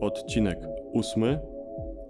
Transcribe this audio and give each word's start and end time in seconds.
Odcinek 0.00 0.58
ósmy. 0.92 1.40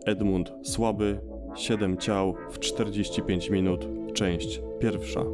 Edmund 0.07 0.53
Słaby. 0.63 1.21
Siedem 1.57 1.99
ciał 1.99 2.35
w 2.51 2.59
45 2.59 3.51
minut. 3.51 3.89
Część 4.15 4.63
pierwsza. 4.81 5.25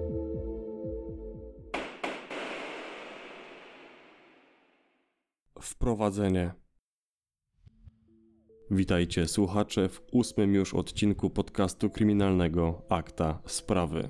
Wprowadzenie. 5.60 6.52
Witajcie 8.70 9.28
słuchacze 9.28 9.88
w 9.88 10.02
ósmym 10.12 10.54
już 10.54 10.74
odcinku 10.74 11.30
podcastu 11.30 11.90
kryminalnego 11.90 12.82
Akta 12.88 13.38
Sprawy. 13.46 14.08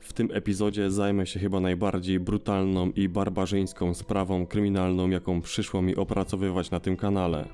W 0.00 0.12
tym 0.12 0.28
epizodzie 0.32 0.90
zajmę 0.90 1.26
się 1.26 1.40
chyba 1.40 1.60
najbardziej 1.60 2.20
brutalną 2.20 2.90
i 2.90 3.08
barbarzyńską 3.08 3.94
sprawą 3.94 4.46
kryminalną, 4.46 5.10
jaką 5.10 5.40
przyszło 5.40 5.82
mi 5.82 5.96
opracowywać 5.96 6.70
na 6.70 6.80
tym 6.80 6.96
kanale. 6.96 7.48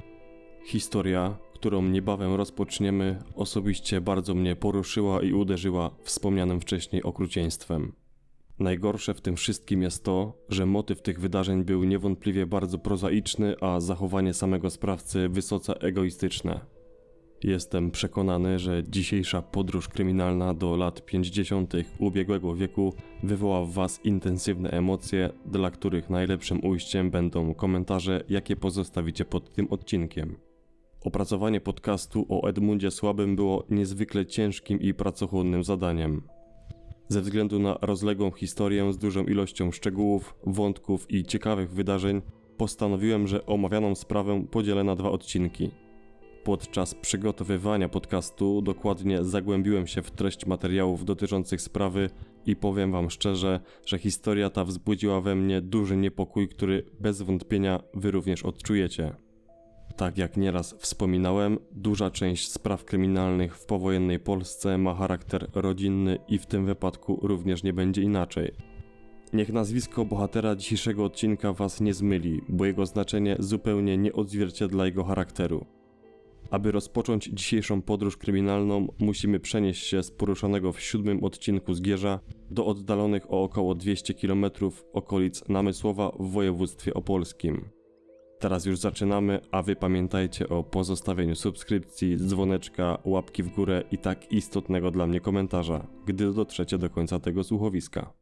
Historia, 0.66 1.38
którą 1.54 1.82
niebawem 1.82 2.34
rozpoczniemy, 2.34 3.22
osobiście 3.34 4.00
bardzo 4.00 4.34
mnie 4.34 4.56
poruszyła 4.56 5.22
i 5.22 5.32
uderzyła 5.32 5.90
wspomnianym 6.02 6.60
wcześniej 6.60 7.02
okrucieństwem. 7.02 7.92
Najgorsze 8.58 9.14
w 9.14 9.20
tym 9.20 9.36
wszystkim 9.36 9.82
jest 9.82 10.04
to, 10.04 10.32
że 10.48 10.66
motyw 10.66 11.02
tych 11.02 11.20
wydarzeń 11.20 11.64
był 11.64 11.84
niewątpliwie 11.84 12.46
bardzo 12.46 12.78
prozaiczny, 12.78 13.54
a 13.60 13.80
zachowanie 13.80 14.34
samego 14.34 14.70
sprawcy 14.70 15.28
wysoce 15.28 15.80
egoistyczne. 15.80 16.73
Jestem 17.44 17.90
przekonany, 17.90 18.58
że 18.58 18.82
dzisiejsza 18.88 19.42
podróż 19.42 19.88
kryminalna 19.88 20.54
do 20.54 20.76
lat 20.76 21.04
50. 21.04 21.72
ubiegłego 21.98 22.54
wieku 22.54 22.94
wywoła 23.22 23.64
w 23.64 23.70
Was 23.70 24.00
intensywne 24.04 24.70
emocje, 24.70 25.30
dla 25.46 25.70
których 25.70 26.10
najlepszym 26.10 26.64
ujściem 26.64 27.10
będą 27.10 27.54
komentarze, 27.54 28.24
jakie 28.28 28.56
pozostawicie 28.56 29.24
pod 29.24 29.52
tym 29.52 29.66
odcinkiem. 29.70 30.36
Opracowanie 31.00 31.60
podcastu 31.60 32.26
o 32.28 32.48
Edmundzie 32.48 32.90
Słabym 32.90 33.36
było 33.36 33.64
niezwykle 33.70 34.26
ciężkim 34.26 34.80
i 34.80 34.94
pracochłonnym 34.94 35.64
zadaniem. 35.64 36.22
Ze 37.08 37.20
względu 37.20 37.58
na 37.58 37.78
rozległą 37.82 38.30
historię 38.30 38.92
z 38.92 38.98
dużą 38.98 39.24
ilością 39.24 39.70
szczegółów, 39.70 40.34
wątków 40.46 41.10
i 41.10 41.24
ciekawych 41.24 41.70
wydarzeń, 41.70 42.22
postanowiłem, 42.56 43.26
że 43.26 43.46
omawianą 43.46 43.94
sprawę 43.94 44.44
podzielę 44.50 44.84
na 44.84 44.96
dwa 44.96 45.10
odcinki. 45.10 45.83
Podczas 46.44 46.94
przygotowywania 46.94 47.88
podcastu 47.88 48.62
dokładnie 48.62 49.24
zagłębiłem 49.24 49.86
się 49.86 50.02
w 50.02 50.10
treść 50.10 50.46
materiałów 50.46 51.04
dotyczących 51.04 51.60
sprawy 51.60 52.10
i 52.46 52.56
powiem 52.56 52.92
Wam 52.92 53.10
szczerze, 53.10 53.60
że 53.86 53.98
historia 53.98 54.50
ta 54.50 54.64
wzbudziła 54.64 55.20
we 55.20 55.34
mnie 55.34 55.60
duży 55.60 55.96
niepokój, 55.96 56.48
który 56.48 56.84
bez 57.00 57.22
wątpienia 57.22 57.80
Wy 57.94 58.10
również 58.10 58.42
odczujecie. 58.42 59.14
Tak 59.96 60.18
jak 60.18 60.36
nieraz 60.36 60.74
wspominałem, 60.78 61.58
duża 61.72 62.10
część 62.10 62.52
spraw 62.52 62.84
kryminalnych 62.84 63.56
w 63.56 63.66
powojennej 63.66 64.20
Polsce 64.20 64.78
ma 64.78 64.94
charakter 64.94 65.50
rodzinny 65.54 66.18
i 66.28 66.38
w 66.38 66.46
tym 66.46 66.66
wypadku 66.66 67.18
również 67.22 67.62
nie 67.62 67.72
będzie 67.72 68.02
inaczej. 68.02 68.52
Niech 69.32 69.52
nazwisko 69.52 70.04
bohatera 70.04 70.56
dzisiejszego 70.56 71.04
odcinka 71.04 71.52
Was 71.52 71.80
nie 71.80 71.94
zmyli, 71.94 72.40
bo 72.48 72.64
jego 72.64 72.86
znaczenie 72.86 73.36
zupełnie 73.38 73.98
nie 73.98 74.12
odzwierciedla 74.12 74.86
jego 74.86 75.04
charakteru. 75.04 75.66
Aby 76.50 76.72
rozpocząć 76.72 77.24
dzisiejszą 77.32 77.82
podróż 77.82 78.16
kryminalną, 78.16 78.88
musimy 78.98 79.40
przenieść 79.40 79.86
się 79.86 80.02
z 80.02 80.10
poruszonego 80.10 80.72
w 80.72 80.80
siódmym 80.80 81.24
odcinku 81.24 81.74
Zgierza 81.74 82.20
do 82.50 82.66
oddalonych 82.66 83.32
o 83.32 83.42
około 83.42 83.74
200 83.74 84.14
km 84.14 84.46
okolic 84.92 85.48
Namysłowa 85.48 86.12
w 86.18 86.30
województwie 86.30 86.94
opolskim. 86.94 87.64
Teraz 88.38 88.66
już 88.66 88.78
zaczynamy, 88.78 89.40
a 89.50 89.62
wy 89.62 89.76
pamiętajcie 89.76 90.48
o 90.48 90.62
pozostawieniu 90.62 91.34
subskrypcji, 91.34 92.16
dzwoneczka, 92.16 92.98
łapki 93.04 93.42
w 93.42 93.54
górę 93.54 93.84
i 93.90 93.98
tak 93.98 94.32
istotnego 94.32 94.90
dla 94.90 95.06
mnie 95.06 95.20
komentarza, 95.20 95.86
gdy 96.06 96.32
dotrzecie 96.32 96.78
do 96.78 96.90
końca 96.90 97.20
tego 97.20 97.44
słuchowiska. 97.44 98.12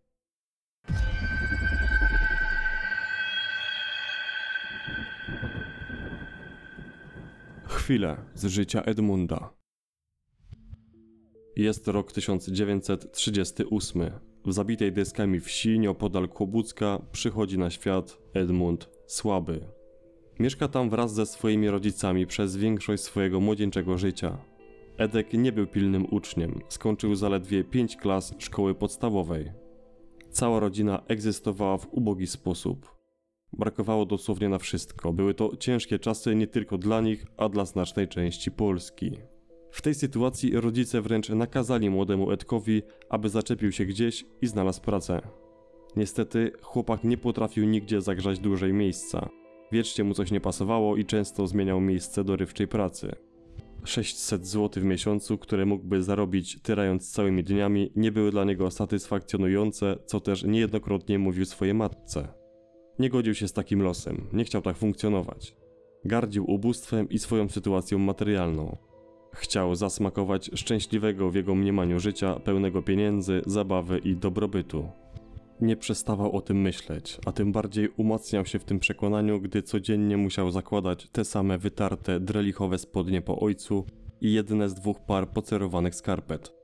Chwile 7.82 8.16
z 8.34 8.46
życia 8.46 8.82
Edmunda. 8.82 9.54
Jest 11.56 11.88
rok 11.88 12.12
1938. 12.12 14.10
W 14.46 14.52
zabitej 14.52 14.92
deskami 14.92 15.40
wsi 15.40 15.78
nieopodal 15.78 16.28
Kłobucka 16.28 16.98
przychodzi 17.12 17.58
na 17.58 17.70
świat 17.70 18.18
Edmund 18.34 18.90
Słaby. 19.06 19.60
Mieszka 20.40 20.68
tam 20.68 20.90
wraz 20.90 21.14
ze 21.14 21.26
swoimi 21.26 21.68
rodzicami 21.68 22.26
przez 22.26 22.56
większość 22.56 23.02
swojego 23.02 23.40
młodzieńczego 23.40 23.98
życia. 23.98 24.38
Edek 24.96 25.32
nie 25.32 25.52
był 25.52 25.66
pilnym 25.66 26.06
uczniem, 26.10 26.60
skończył 26.68 27.14
zaledwie 27.14 27.64
5 27.64 27.96
klas 27.96 28.34
szkoły 28.38 28.74
podstawowej. 28.74 29.52
Cała 30.30 30.60
rodzina 30.60 31.02
egzystowała 31.08 31.78
w 31.78 31.88
ubogi 31.90 32.26
sposób. 32.26 33.01
Brakowało 33.52 34.06
dosłownie 34.06 34.48
na 34.48 34.58
wszystko. 34.58 35.12
Były 35.12 35.34
to 35.34 35.56
ciężkie 35.56 35.98
czasy 35.98 36.34
nie 36.34 36.46
tylko 36.46 36.78
dla 36.78 37.00
nich, 37.00 37.26
a 37.36 37.48
dla 37.48 37.64
znacznej 37.64 38.08
części 38.08 38.50
Polski. 38.50 39.12
W 39.70 39.82
tej 39.82 39.94
sytuacji 39.94 40.60
rodzice 40.60 41.02
wręcz 41.02 41.28
nakazali 41.28 41.90
młodemu 41.90 42.30
Edkowi, 42.30 42.82
aby 43.08 43.28
zaczepił 43.28 43.72
się 43.72 43.86
gdzieś 43.86 44.24
i 44.42 44.46
znalazł 44.46 44.80
pracę. 44.80 45.20
Niestety, 45.96 46.52
chłopak 46.62 47.04
nie 47.04 47.18
potrafił 47.18 47.64
nigdzie 47.64 48.00
zagrzać 48.00 48.38
dłużej 48.38 48.72
miejsca. 48.72 49.28
Wiecznie 49.72 50.04
mu 50.04 50.14
coś 50.14 50.30
nie 50.30 50.40
pasowało 50.40 50.96
i 50.96 51.04
często 51.04 51.46
zmieniał 51.46 51.80
miejsce 51.80 52.24
dorywczej 52.24 52.68
pracy. 52.68 53.14
600 53.84 54.46
zł 54.46 54.82
w 54.82 54.86
miesiącu, 54.86 55.38
które 55.38 55.66
mógłby 55.66 56.02
zarobić 56.02 56.62
tyrając 56.62 57.10
całymi 57.10 57.44
dniami, 57.44 57.92
nie 57.96 58.12
były 58.12 58.30
dla 58.30 58.44
niego 58.44 58.70
satysfakcjonujące, 58.70 59.96
co 60.06 60.20
też 60.20 60.44
niejednokrotnie 60.44 61.18
mówił 61.18 61.44
swojej 61.44 61.74
matce. 61.74 62.41
Nie 62.98 63.10
godził 63.10 63.34
się 63.34 63.48
z 63.48 63.52
takim 63.52 63.82
losem, 63.82 64.26
nie 64.32 64.44
chciał 64.44 64.62
tak 64.62 64.76
funkcjonować. 64.76 65.56
Gardził 66.04 66.50
ubóstwem 66.50 67.08
i 67.08 67.18
swoją 67.18 67.48
sytuacją 67.48 67.98
materialną. 67.98 68.76
Chciał 69.34 69.74
zasmakować 69.74 70.50
szczęśliwego 70.54 71.30
w 71.30 71.34
jego 71.34 71.54
mniemaniu 71.54 72.00
życia, 72.00 72.40
pełnego 72.40 72.82
pieniędzy, 72.82 73.42
zabawy 73.46 73.98
i 73.98 74.16
dobrobytu. 74.16 74.88
Nie 75.60 75.76
przestawał 75.76 76.36
o 76.36 76.40
tym 76.40 76.60
myśleć, 76.60 77.18
a 77.26 77.32
tym 77.32 77.52
bardziej 77.52 77.88
umacniał 77.96 78.46
się 78.46 78.58
w 78.58 78.64
tym 78.64 78.78
przekonaniu, 78.78 79.40
gdy 79.40 79.62
codziennie 79.62 80.16
musiał 80.16 80.50
zakładać 80.50 81.08
te 81.12 81.24
same 81.24 81.58
wytarte, 81.58 82.20
drelichowe 82.20 82.78
spodnie 82.78 83.22
po 83.22 83.40
ojcu 83.40 83.84
i 84.20 84.32
jedne 84.32 84.68
z 84.68 84.74
dwóch 84.74 85.00
par 85.00 85.28
pocerowanych 85.28 85.94
skarpet. 85.94 86.61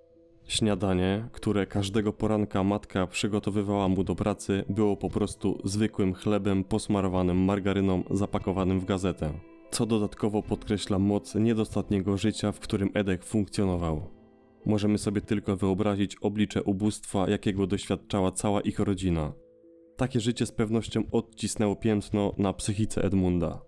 Śniadanie, 0.49 1.29
które 1.33 1.67
każdego 1.67 2.13
poranka 2.13 2.65
matka 2.65 3.07
przygotowywała 3.07 3.89
mu 3.89 4.05
do 4.05 4.15
pracy, 4.15 4.65
było 4.69 4.97
po 4.97 5.11
prostu 5.11 5.59
zwykłym 5.65 6.15
chlebem 6.15 6.65
posmarowanym 6.65 7.45
margaryną 7.45 8.03
zapakowanym 8.11 8.81
w 8.81 8.85
gazetę, 8.85 9.33
co 9.71 9.87
dodatkowo 9.87 10.43
podkreśla 10.43 10.99
moc 10.99 11.35
niedostatniego 11.35 12.17
życia, 12.17 12.53
w 12.53 12.61
którym 12.61 12.91
Edek 12.95 13.25
funkcjonował. 13.25 14.11
Możemy 14.67 14.99
sobie 14.99 15.21
tylko 15.21 15.57
wyobrazić 15.57 16.17
oblicze 16.17 16.63
ubóstwa, 16.63 17.31
jakiego 17.31 17.67
doświadczała 17.67 18.33
cała 18.33 18.61
ich 18.61 18.79
rodzina. 18.79 19.33
Takie 19.97 20.21
życie 20.21 20.47
z 20.47 20.53
pewnością 20.53 21.03
odcisnęło 21.13 21.77
piętno 21.77 22.35
na 22.39 22.53
psychice 22.53 23.05
Edmunda. 23.05 23.68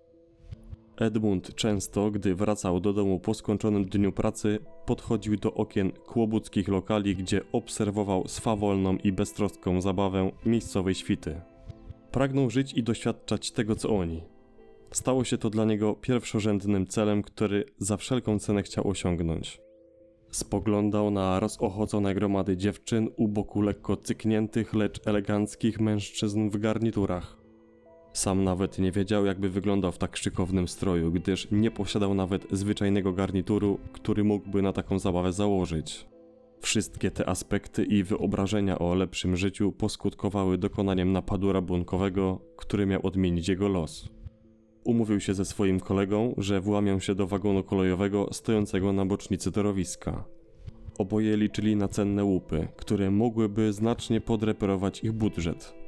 Edmund 1.01 1.55
często, 1.55 2.11
gdy 2.11 2.35
wracał 2.35 2.79
do 2.79 2.93
domu 2.93 3.19
po 3.19 3.33
skończonym 3.33 3.85
dniu 3.85 4.11
pracy, 4.11 4.59
podchodził 4.85 5.37
do 5.37 5.53
okien 5.53 5.91
kłobuckich 5.91 6.67
lokali, 6.67 7.15
gdzie 7.15 7.41
obserwował 7.51 8.27
swawolną 8.27 8.97
i 8.97 9.11
beztroską 9.11 9.81
zabawę 9.81 10.31
miejscowej 10.45 10.95
świty. 10.95 11.41
Pragnął 12.11 12.49
żyć 12.49 12.73
i 12.73 12.83
doświadczać 12.83 13.51
tego, 13.51 13.75
co 13.75 13.89
oni. 13.89 14.21
Stało 14.91 15.23
się 15.23 15.37
to 15.37 15.49
dla 15.49 15.65
niego 15.65 15.93
pierwszorzędnym 15.93 16.87
celem, 16.87 17.21
który 17.21 17.65
za 17.77 17.97
wszelką 17.97 18.39
cenę 18.39 18.63
chciał 18.63 18.87
osiągnąć. 18.87 19.61
Spoglądał 20.31 21.11
na 21.11 21.39
rozochocone 21.39 22.13
gromady 22.13 22.57
dziewczyn 22.57 23.09
u 23.17 23.27
boku 23.27 23.61
lekko 23.61 23.97
cykniętych, 23.97 24.73
lecz 24.73 25.07
eleganckich 25.07 25.79
mężczyzn 25.79 26.49
w 26.49 26.57
garniturach. 26.57 27.40
Sam 28.13 28.43
nawet 28.43 28.79
nie 28.79 28.91
wiedział, 28.91 29.25
jakby 29.25 29.49
wyglądał 29.49 29.91
w 29.91 29.97
tak 29.97 30.17
szykownym 30.17 30.67
stroju, 30.67 31.11
gdyż 31.11 31.47
nie 31.51 31.71
posiadał 31.71 32.13
nawet 32.13 32.47
zwyczajnego 32.51 33.13
garnituru, 33.13 33.79
który 33.93 34.23
mógłby 34.23 34.61
na 34.61 34.73
taką 34.73 34.99
zabawę 34.99 35.33
założyć. 35.33 36.07
Wszystkie 36.59 37.11
te 37.11 37.29
aspekty 37.29 37.83
i 37.83 38.03
wyobrażenia 38.03 38.79
o 38.79 38.95
lepszym 38.95 39.35
życiu 39.35 39.71
poskutkowały 39.71 40.57
dokonaniem 40.57 41.11
napadu 41.11 41.53
rabunkowego, 41.53 42.39
który 42.57 42.85
miał 42.85 43.05
odmienić 43.05 43.47
jego 43.47 43.67
los. 43.67 44.09
Umówił 44.83 45.19
się 45.19 45.33
ze 45.33 45.45
swoim 45.45 45.79
kolegą, 45.79 46.33
że 46.37 46.61
włamią 46.61 46.99
się 46.99 47.15
do 47.15 47.27
wagonu 47.27 47.63
kolejowego 47.63 48.27
stojącego 48.31 48.93
na 48.93 49.05
bocznicy 49.05 49.51
torowiska. 49.51 50.25
Oboje 50.97 51.37
liczyli 51.37 51.75
na 51.75 51.87
cenne 51.87 52.23
łupy, 52.23 52.67
które 52.75 53.11
mogłyby 53.11 53.73
znacznie 53.73 54.21
podreperować 54.21 55.03
ich 55.03 55.11
budżet. 55.11 55.80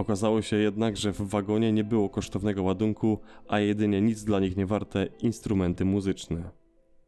Okazało 0.00 0.42
się 0.42 0.56
jednak, 0.56 0.96
że 0.96 1.12
w 1.12 1.20
wagonie 1.20 1.72
nie 1.72 1.84
było 1.84 2.08
kosztownego 2.08 2.62
ładunku, 2.62 3.18
a 3.48 3.60
jedynie 3.60 4.00
nic 4.00 4.24
dla 4.24 4.40
nich 4.40 4.56
nie 4.56 4.66
warte 4.66 5.06
instrumenty 5.22 5.84
muzyczne. 5.84 6.50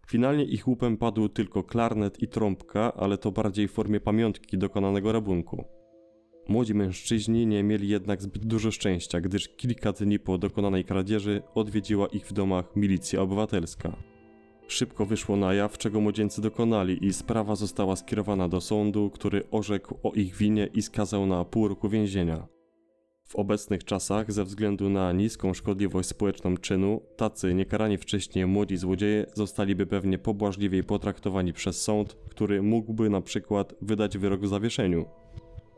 Finalnie 0.06 0.44
ich 0.44 0.68
łupem 0.68 0.96
padł 0.96 1.28
tylko 1.28 1.62
klarnet 1.62 2.22
i 2.22 2.28
trąbka, 2.28 2.94
ale 2.94 3.18
to 3.18 3.32
bardziej 3.32 3.68
w 3.68 3.72
formie 3.72 4.00
pamiątki 4.00 4.58
dokonanego 4.58 5.12
rabunku. 5.12 5.64
Młodzi 6.48 6.74
mężczyźni 6.74 7.46
nie 7.46 7.62
mieli 7.62 7.88
jednak 7.88 8.22
zbyt 8.22 8.46
dużo 8.46 8.70
szczęścia, 8.70 9.20
gdyż 9.20 9.48
kilka 9.48 9.92
dni 9.92 10.18
po 10.18 10.38
dokonanej 10.38 10.84
kradzieży 10.84 11.42
odwiedziła 11.54 12.06
ich 12.06 12.26
w 12.26 12.32
domach 12.32 12.76
milicja 12.76 13.20
obywatelska. 13.20 13.96
Szybko 14.68 15.06
wyszło 15.06 15.36
na 15.36 15.54
jaw, 15.54 15.78
czego 15.78 16.00
młodzieńcy 16.00 16.40
dokonali 16.42 17.06
i 17.06 17.12
sprawa 17.12 17.56
została 17.56 17.96
skierowana 17.96 18.48
do 18.48 18.60
sądu, 18.60 19.10
który 19.10 19.50
orzekł 19.50 19.94
o 20.02 20.12
ich 20.12 20.34
winie 20.34 20.68
i 20.74 20.82
skazał 20.82 21.26
na 21.26 21.44
pół 21.44 21.68
roku 21.68 21.88
więzienia. 21.88 22.46
W 23.32 23.36
obecnych 23.36 23.84
czasach, 23.84 24.32
ze 24.32 24.44
względu 24.44 24.90
na 24.90 25.12
niską 25.12 25.54
szkodliwość 25.54 26.08
społeczną 26.08 26.56
czynu, 26.56 27.00
tacy 27.16 27.54
niekarani 27.54 27.98
wcześniej 27.98 28.46
młodzi 28.46 28.76
złodzieje 28.76 29.26
zostaliby 29.34 29.86
pewnie 29.86 30.18
pobłażliwiej 30.18 30.84
potraktowani 30.84 31.52
przez 31.52 31.82
sąd, 31.82 32.16
który 32.28 32.62
mógłby 32.62 33.10
na 33.10 33.20
przykład 33.20 33.74
wydać 33.82 34.18
wyrok 34.18 34.40
w 34.40 34.48
zawieszeniu. 34.48 35.04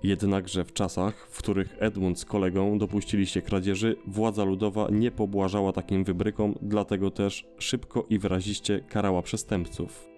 Jednakże 0.02 0.64
w 0.64 0.72
czasach, 0.72 1.26
w 1.30 1.38
których 1.38 1.76
Edmund 1.78 2.18
z 2.18 2.24
kolegą 2.24 2.78
dopuścili 2.78 3.26
się 3.26 3.42
kradzieży, 3.42 3.96
władza 4.06 4.44
ludowa 4.44 4.88
nie 4.92 5.10
pobłażała 5.10 5.72
takim 5.72 6.04
wybrykom, 6.04 6.54
dlatego 6.62 7.10
też 7.10 7.46
szybko 7.58 8.06
i 8.10 8.18
wyraziście 8.18 8.80
karała 8.88 9.22
przestępców. 9.22 10.08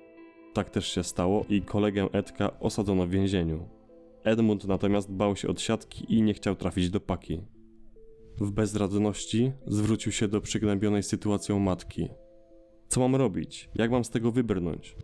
Tak 0.55 0.71
też 0.71 0.89
się 0.89 1.05
stało 1.05 1.45
i 1.49 1.63
kolegę 1.63 2.09
Edka 2.13 2.61
osadzono 2.61 3.07
w 3.07 3.11
więzieniu. 3.11 3.76
Edmund 4.27 4.65
natomiast 4.65 5.13
bał 5.13 5.37
się 5.37 5.49
od 5.49 5.61
siatki 5.61 6.15
i 6.15 6.23
nie 6.23 6.35
chciał 6.35 6.57
trafić 6.57 6.91
do 6.91 7.01
paki. 7.01 7.41
W 8.41 8.51
bezradności 8.51 9.53
zwrócił 9.67 10.13
się 10.13 10.29
do 10.29 10.41
przygnębionej 10.41 11.03
sytuacją 11.03 11.59
matki. 11.59 12.09
Co 12.89 13.01
mam 13.01 13.17
robić? 13.17 13.71
Jak 13.75 13.91
mam 13.91 14.05
z 14.05 14.11
tego 14.11 14.33
wybrnąć? 14.33 14.97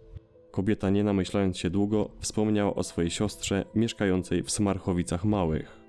Kobieta, 0.50 0.90
nie 0.90 1.04
namyślając 1.04 1.58
się 1.58 1.70
długo, 1.70 2.10
wspomniała 2.20 2.74
o 2.74 2.82
swojej 2.82 3.10
siostrze 3.10 3.64
mieszkającej 3.74 4.42
w 4.42 4.50
Smarchowicach 4.50 5.24
Małych. 5.24 5.80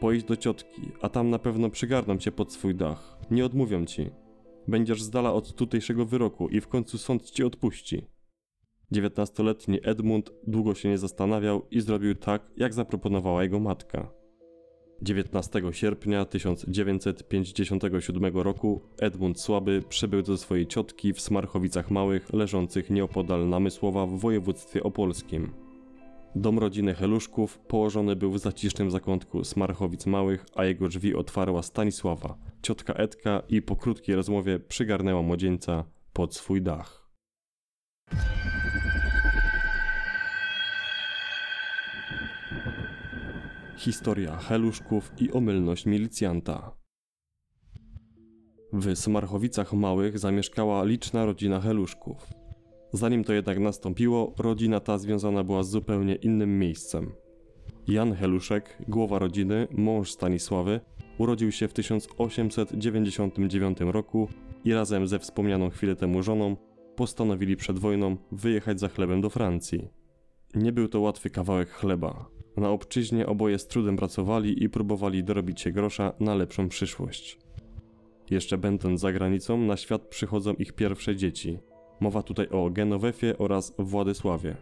Pojdź 0.00 0.24
do 0.24 0.36
ciotki, 0.36 0.82
a 1.00 1.08
tam 1.08 1.30
na 1.30 1.38
pewno 1.38 1.70
przygarną 1.70 2.18
cię 2.18 2.32
pod 2.32 2.52
swój 2.52 2.74
dach. 2.74 3.18
Nie 3.30 3.44
odmówią 3.44 3.86
ci. 3.86 4.10
Będziesz 4.68 5.02
z 5.02 5.10
dala 5.10 5.32
od 5.32 5.54
tutejszego 5.54 6.06
wyroku 6.06 6.48
i 6.48 6.60
w 6.60 6.68
końcu 6.68 6.98
sąd 6.98 7.30
ci 7.30 7.44
odpuści. 7.44 8.15
Dziewiętnastoletni 8.92 9.78
Edmund 9.82 10.32
długo 10.46 10.74
się 10.74 10.88
nie 10.88 10.98
zastanawiał 10.98 11.66
i 11.70 11.80
zrobił 11.80 12.14
tak, 12.14 12.50
jak 12.56 12.74
zaproponowała 12.74 13.42
jego 13.42 13.60
matka. 13.60 14.12
19 15.02 15.62
sierpnia 15.70 16.24
1957 16.24 18.36
roku 18.36 18.82
Edmund 18.98 19.40
Słaby 19.40 19.82
przybył 19.88 20.22
do 20.22 20.36
swojej 20.36 20.66
ciotki 20.66 21.12
w 21.12 21.20
Smarchowicach 21.20 21.90
Małych, 21.90 22.32
leżących 22.32 22.90
nieopodal 22.90 23.48
Namysłowa 23.48 24.06
w 24.06 24.18
województwie 24.18 24.82
opolskim. 24.82 25.52
Dom 26.34 26.58
rodziny 26.58 26.94
Heluszków 26.94 27.58
położony 27.58 28.16
był 28.16 28.32
w 28.32 28.38
zacisznym 28.38 28.90
zakątku 28.90 29.44
Smarchowic 29.44 30.06
Małych, 30.06 30.46
a 30.54 30.64
jego 30.64 30.88
drzwi 30.88 31.14
otwarła 31.14 31.62
Stanisława, 31.62 32.38
ciotka 32.62 32.92
Edka 32.92 33.42
i 33.48 33.62
po 33.62 33.76
krótkiej 33.76 34.16
rozmowie 34.16 34.58
przygarnęła 34.58 35.22
młodzieńca 35.22 35.84
pod 36.12 36.34
swój 36.34 36.62
dach. 36.62 37.06
Historia 43.76 44.36
Heluszków 44.36 45.12
i 45.18 45.32
omylność 45.32 45.86
milicjanta. 45.86 46.76
W 48.72 48.96
Smarchowicach 48.96 49.72
Małych 49.72 50.18
zamieszkała 50.18 50.84
liczna 50.84 51.26
rodzina 51.26 51.60
Heluszków. 51.60 52.26
Zanim 52.92 53.24
to 53.24 53.32
jednak 53.32 53.58
nastąpiło, 53.58 54.34
rodzina 54.38 54.80
ta 54.80 54.98
związana 54.98 55.44
była 55.44 55.62
z 55.62 55.70
zupełnie 55.70 56.14
innym 56.14 56.58
miejscem. 56.58 57.12
Jan 57.88 58.14
Heluszek, 58.14 58.78
głowa 58.88 59.18
rodziny, 59.18 59.68
mąż 59.70 60.10
Stanisławy, 60.10 60.80
urodził 61.18 61.52
się 61.52 61.68
w 61.68 61.72
1899 61.72 63.78
roku 63.80 64.28
i 64.64 64.72
razem 64.72 65.06
ze 65.06 65.18
wspomnianą 65.18 65.70
chwilę 65.70 65.96
temu 65.96 66.22
żoną 66.22 66.56
postanowili 66.96 67.56
przed 67.56 67.78
wojną 67.78 68.16
wyjechać 68.32 68.80
za 68.80 68.88
chlebem 68.88 69.20
do 69.20 69.30
Francji. 69.30 69.88
Nie 70.54 70.72
był 70.72 70.88
to 70.88 71.00
łatwy 71.00 71.30
kawałek 71.30 71.70
chleba. 71.70 72.36
Na 72.56 72.70
obczyźnie 72.70 73.26
oboje 73.26 73.58
z 73.58 73.66
trudem 73.66 73.96
pracowali 73.96 74.64
i 74.64 74.68
próbowali 74.68 75.24
dorobić 75.24 75.60
się 75.60 75.70
grosza 75.72 76.12
na 76.20 76.34
lepszą 76.34 76.68
przyszłość. 76.68 77.38
Jeszcze 78.30 78.58
będąc 78.58 79.00
za 79.00 79.12
granicą, 79.12 79.58
na 79.58 79.76
świat 79.76 80.02
przychodzą 80.02 80.54
ich 80.54 80.72
pierwsze 80.72 81.16
dzieci. 81.16 81.58
Mowa 82.00 82.22
tutaj 82.22 82.48
o 82.48 82.70
Genowefie 82.70 83.38
oraz 83.38 83.74
Władysławie. 83.78 84.56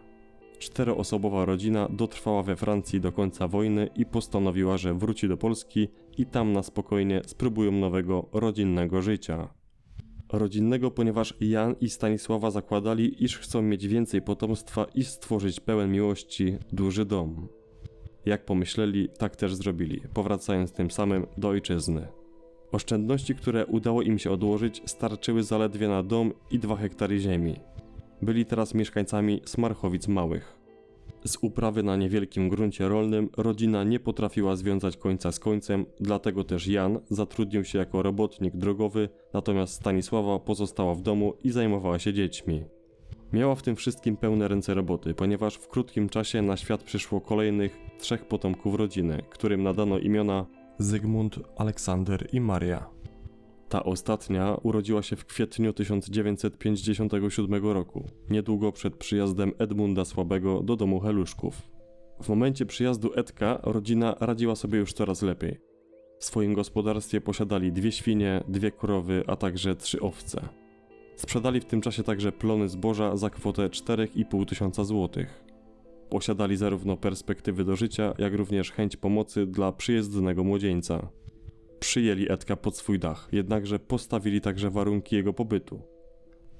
Czteroosobowa 0.59 1.45
rodzina 1.45 1.87
dotrwała 1.89 2.43
we 2.43 2.55
Francji 2.55 3.01
do 3.01 3.11
końca 3.11 3.47
wojny 3.47 3.89
i 3.95 4.05
postanowiła, 4.05 4.77
że 4.77 4.93
wróci 4.93 5.27
do 5.27 5.37
Polski 5.37 5.87
i 6.17 6.25
tam 6.25 6.53
na 6.53 6.63
spokojnie 6.63 7.21
spróbują 7.25 7.71
nowego 7.71 8.29
rodzinnego 8.33 9.01
życia. 9.01 9.49
Rodzinnego, 10.33 10.91
ponieważ 10.91 11.33
Jan 11.41 11.75
i 11.81 11.89
Stanisława 11.89 12.51
zakładali, 12.51 13.23
iż 13.23 13.37
chcą 13.37 13.61
mieć 13.61 13.87
więcej 13.87 14.21
potomstwa 14.21 14.85
i 14.95 15.03
stworzyć 15.03 15.59
pełen 15.59 15.91
miłości 15.91 16.57
duży 16.71 17.05
dom. 17.05 17.47
Jak 18.25 18.45
pomyśleli, 18.45 19.09
tak 19.17 19.35
też 19.35 19.55
zrobili, 19.55 20.01
powracając 20.13 20.71
tym 20.71 20.91
samym 20.91 21.27
do 21.37 21.47
ojczyzny. 21.47 22.07
Oszczędności, 22.71 23.35
które 23.35 23.65
udało 23.65 24.01
im 24.01 24.19
się 24.19 24.31
odłożyć, 24.31 24.81
starczyły 24.85 25.43
zaledwie 25.43 25.87
na 25.87 26.03
dom 26.03 26.33
i 26.51 26.59
dwa 26.59 26.75
hektary 26.75 27.19
ziemi. 27.19 27.55
Byli 28.21 28.45
teraz 28.45 28.73
mieszkańcami 28.73 29.41
Smarchowic 29.45 30.07
Małych. 30.07 30.57
Z 31.25 31.37
uprawy 31.41 31.83
na 31.83 31.95
niewielkim 31.95 32.49
gruncie 32.49 32.87
rolnym 32.87 33.29
rodzina 33.37 33.83
nie 33.83 33.99
potrafiła 33.99 34.55
związać 34.55 34.97
końca 34.97 35.31
z 35.31 35.39
końcem, 35.39 35.85
dlatego 35.99 36.43
też 36.43 36.67
Jan 36.67 36.99
zatrudnił 37.09 37.63
się 37.63 37.79
jako 37.79 38.03
robotnik 38.03 38.55
drogowy, 38.55 39.09
natomiast 39.33 39.73
Stanisława 39.73 40.39
pozostała 40.39 40.95
w 40.95 41.01
domu 41.01 41.33
i 41.43 41.51
zajmowała 41.51 41.99
się 41.99 42.13
dziećmi. 42.13 42.63
Miała 43.33 43.55
w 43.55 43.61
tym 43.61 43.75
wszystkim 43.75 44.17
pełne 44.17 44.47
ręce 44.47 44.73
roboty, 44.73 45.13
ponieważ 45.13 45.55
w 45.55 45.67
krótkim 45.67 46.09
czasie 46.09 46.41
na 46.41 46.57
świat 46.57 46.83
przyszło 46.83 47.21
kolejnych 47.21 47.77
trzech 47.99 48.25
potomków 48.25 48.75
rodziny, 48.75 49.23
którym 49.29 49.63
nadano 49.63 49.99
imiona 49.99 50.45
Zygmunt, 50.79 51.39
Aleksander 51.57 52.27
i 52.31 52.41
Maria. 52.41 52.89
Ta 53.69 53.83
ostatnia 53.83 54.57
urodziła 54.63 55.01
się 55.01 55.15
w 55.15 55.25
kwietniu 55.25 55.73
1957 55.73 57.65
roku, 57.65 58.05
niedługo 58.29 58.71
przed 58.71 58.95
przyjazdem 58.95 59.51
Edmunda 59.57 60.05
Słabego 60.05 60.63
do 60.63 60.75
domu 60.75 60.99
Heluszków. 60.99 61.61
W 62.23 62.29
momencie 62.29 62.65
przyjazdu 62.65 63.11
Edka 63.15 63.59
rodzina 63.63 64.15
radziła 64.19 64.55
sobie 64.55 64.79
już 64.79 64.93
coraz 64.93 65.21
lepiej. 65.21 65.59
W 66.19 66.25
swoim 66.25 66.53
gospodarstwie 66.53 67.21
posiadali 67.21 67.71
dwie 67.71 67.91
świnie, 67.91 68.43
dwie 68.47 68.71
krowy, 68.71 69.23
a 69.27 69.35
także 69.35 69.75
trzy 69.75 69.99
owce. 69.99 70.64
Sprzedali 71.15 71.59
w 71.59 71.65
tym 71.65 71.81
czasie 71.81 72.03
także 72.03 72.31
plony 72.31 72.69
zboża 72.69 73.17
za 73.17 73.29
kwotę 73.29 73.69
4,5 73.69 74.45
tysiąca 74.45 74.83
złotych. 74.83 75.45
Posiadali 76.09 76.57
zarówno 76.57 76.97
perspektywy 76.97 77.63
do 77.63 77.75
życia, 77.75 78.13
jak 78.17 78.33
również 78.33 78.71
chęć 78.71 78.97
pomocy 78.97 79.45
dla 79.45 79.71
przyjezdnego 79.71 80.43
młodzieńca. 80.43 81.07
Przyjęli 81.79 82.31
Edka 82.31 82.55
pod 82.55 82.77
swój 82.77 82.99
dach, 82.99 83.27
jednakże 83.31 83.79
postawili 83.79 84.41
także 84.41 84.69
warunki 84.69 85.15
jego 85.15 85.33
pobytu. 85.33 85.81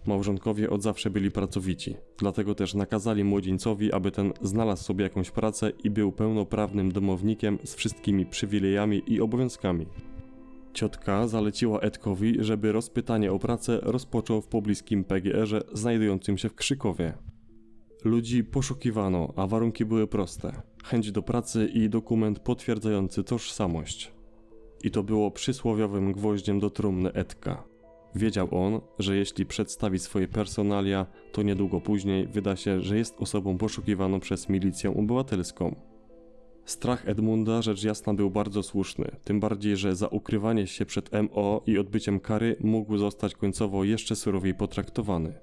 Małżonkowie 0.05 0.69
od 0.69 0.83
zawsze 0.83 1.09
byli 1.09 1.31
pracowici, 1.31 1.95
dlatego 2.17 2.55
też 2.55 2.73
nakazali 2.73 3.23
młodzieńcowi, 3.23 3.93
aby 3.93 4.11
ten 4.11 4.33
znalazł 4.41 4.83
sobie 4.83 5.03
jakąś 5.03 5.31
pracę 5.31 5.71
i 5.83 5.89
był 5.89 6.11
pełnoprawnym 6.11 6.91
domownikiem 6.91 7.59
z 7.63 7.75
wszystkimi 7.75 8.25
przywilejami 8.25 9.01
i 9.07 9.21
obowiązkami. 9.21 9.85
Ciotka 10.75 11.27
zaleciła 11.27 11.79
Edkowi, 11.79 12.35
żeby 12.39 12.71
rozpytanie 12.71 13.31
o 13.31 13.39
pracę 13.39 13.79
rozpoczął 13.83 14.41
w 14.41 14.47
pobliskim 14.47 15.03
PGR-ze 15.03 15.61
znajdującym 15.73 16.37
się 16.37 16.49
w 16.49 16.55
Krzykowie. 16.55 17.13
Ludzi 18.03 18.43
poszukiwano, 18.43 19.33
a 19.35 19.47
warunki 19.47 19.85
były 19.85 20.07
proste: 20.07 20.61
chęć 20.83 21.11
do 21.11 21.21
pracy 21.21 21.69
i 21.73 21.89
dokument 21.89 22.39
potwierdzający 22.39 23.23
tożsamość. 23.23 24.11
I 24.83 24.91
to 24.91 25.03
było 25.03 25.31
przysłowiowym 25.31 26.11
gwoździem 26.11 26.59
do 26.59 26.69
trumny 26.69 27.13
Edka. 27.13 27.63
Wiedział 28.15 28.47
on, 28.51 28.81
że 28.99 29.15
jeśli 29.15 29.45
przedstawi 29.45 29.99
swoje 29.99 30.27
personalia, 30.27 31.05
to 31.31 31.41
niedługo 31.41 31.81
później 31.81 32.27
wyda 32.27 32.55
się, 32.55 32.81
że 32.81 32.97
jest 32.97 33.21
osobą 33.21 33.57
poszukiwaną 33.57 34.19
przez 34.19 34.49
milicję 34.49 34.97
obywatelską. 34.97 35.94
Strach 36.65 37.07
Edmunda 37.07 37.61
rzecz 37.61 37.83
jasna 37.83 38.13
był 38.13 38.29
bardzo 38.29 38.63
słuszny, 38.63 39.11
tym 39.23 39.39
bardziej, 39.39 39.77
że 39.77 39.95
za 39.95 40.07
ukrywanie 40.07 40.67
się 40.67 40.85
przed 40.85 41.09
MO 41.13 41.61
i 41.65 41.77
odbyciem 41.77 42.19
kary 42.19 42.55
mógł 42.59 42.97
zostać 42.97 43.35
końcowo 43.35 43.83
jeszcze 43.83 44.15
surowiej 44.15 44.55
potraktowany. 44.55 45.33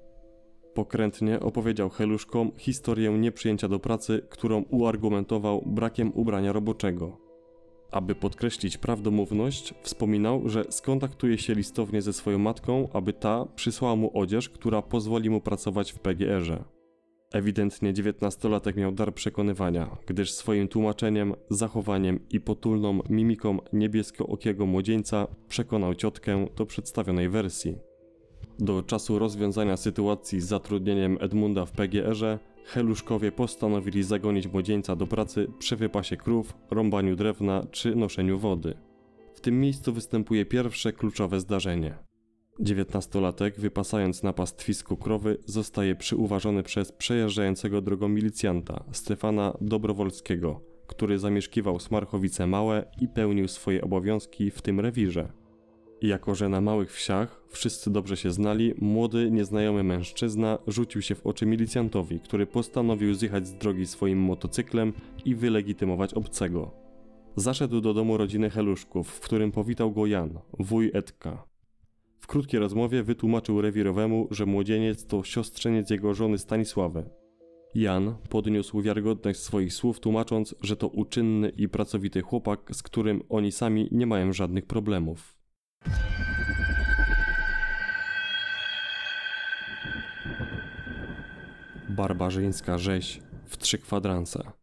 Pokrętnie 0.73 1.39
opowiedział 1.39 1.89
Heluszkom 1.89 2.51
historię 2.57 3.11
nieprzyjęcia 3.11 3.67
do 3.67 3.79
pracy, 3.79 4.21
którą 4.29 4.61
uargumentował 4.61 5.63
brakiem 5.65 6.11
ubrania 6.15 6.53
roboczego. 6.53 7.17
Aby 7.91 8.15
podkreślić 8.15 8.77
prawdomówność, 8.77 9.73
wspominał, 9.81 10.49
że 10.49 10.65
skontaktuje 10.69 11.37
się 11.37 11.53
listownie 11.53 12.01
ze 12.01 12.13
swoją 12.13 12.39
matką, 12.39 12.89
aby 12.93 13.13
ta 13.13 13.45
przysłała 13.45 13.95
mu 13.95 14.17
odzież, 14.19 14.49
która 14.49 14.81
pozwoli 14.81 15.29
mu 15.29 15.41
pracować 15.41 15.91
w 15.91 15.99
PGR-ze. 15.99 16.72
Ewidentnie 17.33 17.93
dziewiętnastolatek 17.93 18.75
miał 18.75 18.91
dar 18.91 19.13
przekonywania, 19.13 19.97
gdyż 20.07 20.33
swoim 20.33 20.67
tłumaczeniem, 20.67 21.33
zachowaniem 21.49 22.19
i 22.31 22.41
potulną 22.41 22.99
mimiką 23.09 23.57
niebieskookiego 23.73 24.65
młodzieńca 24.65 25.27
przekonał 25.49 25.95
ciotkę 25.95 26.47
do 26.55 26.65
przedstawionej 26.65 27.29
wersji. 27.29 27.77
Do 28.59 28.83
czasu 28.83 29.19
rozwiązania 29.19 29.77
sytuacji 29.77 30.41
z 30.41 30.45
zatrudnieniem 30.45 31.17
Edmunda 31.21 31.65
w 31.65 31.71
PGR-ze, 31.71 32.39
Heluszkowie 32.65 33.31
postanowili 33.31 34.03
zagonić 34.03 34.47
młodzieńca 34.47 34.95
do 34.95 35.07
pracy 35.07 35.47
przy 35.59 35.75
wypasie 35.75 36.17
krów, 36.17 36.53
rąbaniu 36.71 37.15
drewna 37.15 37.65
czy 37.71 37.95
noszeniu 37.95 38.39
wody. 38.39 38.73
W 39.33 39.41
tym 39.41 39.59
miejscu 39.59 39.93
występuje 39.93 40.45
pierwsze 40.45 40.93
kluczowe 40.93 41.39
zdarzenie. 41.39 42.12
Dziewiętnastolatek, 42.59 43.59
wypasając 43.59 44.23
na 44.23 44.33
pastwisku 44.33 44.97
krowy, 44.97 45.37
zostaje 45.45 45.95
przyuważony 45.95 46.63
przez 46.63 46.91
przejeżdżającego 46.91 47.81
drogą 47.81 48.07
milicjanta 48.07 48.83
Stefana 48.91 49.57
Dobrowolskiego, 49.61 50.61
który 50.87 51.19
zamieszkiwał 51.19 51.79
Smarchowice 51.79 52.47
Małe 52.47 52.85
i 53.01 53.07
pełnił 53.07 53.47
swoje 53.47 53.81
obowiązki 53.81 54.51
w 54.51 54.61
tym 54.61 54.79
rewirze. 54.79 55.31
Jako, 56.01 56.35
że 56.35 56.49
na 56.49 56.61
małych 56.61 56.93
wsiach 56.93 57.43
wszyscy 57.49 57.91
dobrze 57.91 58.17
się 58.17 58.31
znali, 58.31 58.73
młody, 58.81 59.31
nieznajomy 59.31 59.83
mężczyzna 59.83 60.57
rzucił 60.67 61.01
się 61.01 61.15
w 61.15 61.27
oczy 61.27 61.45
milicjantowi, 61.45 62.19
który 62.19 62.45
postanowił 62.45 63.13
zjechać 63.13 63.47
z 63.47 63.53
drogi 63.53 63.85
swoim 63.85 64.19
motocyklem 64.19 64.93
i 65.25 65.35
wylegitymować 65.35 66.13
obcego. 66.13 66.71
Zaszedł 67.35 67.81
do 67.81 67.93
domu 67.93 68.17
rodziny 68.17 68.49
Heluszków, 68.49 69.07
w 69.09 69.19
którym 69.19 69.51
powitał 69.51 69.91
go 69.91 70.05
Jan, 70.05 70.39
wuj 70.59 70.91
Edka. 70.93 71.52
W 72.23 72.27
krótkiej 72.27 72.59
rozmowie 72.59 73.03
wytłumaczył 73.03 73.61
rewirowemu, 73.61 74.27
że 74.31 74.45
młodzieniec 74.45 75.05
to 75.05 75.23
siostrzeniec 75.23 75.89
jego 75.89 76.13
żony 76.13 76.37
Stanisławy. 76.37 77.09
Jan 77.75 78.15
podniósł 78.29 78.81
wiarygodność 78.81 79.39
swoich 79.39 79.73
słów, 79.73 79.99
tłumacząc, 79.99 80.55
że 80.61 80.75
to 80.75 80.87
uczynny 80.87 81.49
i 81.49 81.69
pracowity 81.69 82.21
chłopak, 82.21 82.59
z 82.75 82.83
którym 82.83 83.23
oni 83.29 83.51
sami 83.51 83.87
nie 83.91 84.07
mają 84.07 84.33
żadnych 84.33 84.65
problemów. 84.65 85.37
Barbarzyńska 91.89 92.77
rzeź 92.77 93.19
w 93.45 93.57
trzy 93.57 93.77
kwadranse. 93.77 94.62